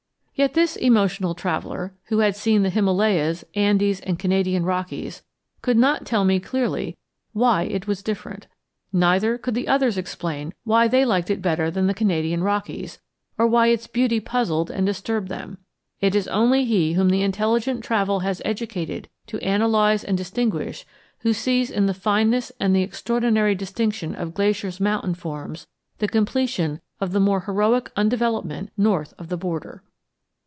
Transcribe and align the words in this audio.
Yet 0.33 0.55
this 0.55 0.75
emotional 0.75 1.35
traveller, 1.35 1.93
who 2.05 2.17
had 2.19 2.35
seen 2.35 2.63
the 2.63 2.71
Himalayas, 2.71 3.45
Andes, 3.53 3.99
and 3.99 4.17
Canadian 4.17 4.63
Rockies, 4.63 5.21
could 5.61 5.77
not 5.77 6.03
tell 6.03 6.25
me 6.25 6.39
clearly 6.39 6.97
why 7.31 7.61
it 7.63 7.85
was 7.85 8.01
different. 8.01 8.47
Neither 8.91 9.37
could 9.37 9.53
the 9.53 9.67
others 9.67 9.99
explain 9.99 10.55
why 10.63 10.87
they 10.87 11.05
liked 11.05 11.29
it 11.29 11.43
better 11.43 11.69
than 11.69 11.85
the 11.85 11.93
Canadian 11.93 12.41
Rockies, 12.41 12.97
or 13.37 13.45
why 13.45 13.67
its 13.67 13.85
beauty 13.85 14.19
puzzled 14.19 14.71
and 14.71 14.83
disturbed 14.83 15.27
them. 15.27 15.59
It 15.99 16.15
is 16.15 16.27
only 16.29 16.65
he 16.65 16.93
whom 16.93 17.13
intelligent 17.13 17.83
travel 17.83 18.21
has 18.21 18.41
educated 18.43 19.09
to 19.27 19.37
analyze 19.41 20.03
and 20.03 20.17
distinguish 20.17 20.87
who 21.19 21.33
sees 21.33 21.69
in 21.69 21.85
the 21.85 21.93
fineness 21.93 22.51
and 22.59 22.75
the 22.75 22.81
extraordinary 22.81 23.53
distinction 23.53 24.15
of 24.15 24.33
Glacier's 24.33 24.79
mountain 24.79 25.13
forms 25.13 25.67
the 25.99 26.07
completion 26.07 26.81
of 26.99 27.11
the 27.11 27.19
more 27.19 27.41
heroic 27.41 27.91
undevelopment 27.95 28.69
north 28.75 29.13
of 29.19 29.27
the 29.29 29.37
border. 29.37 29.83